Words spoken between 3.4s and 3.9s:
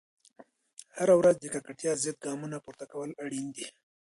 دي.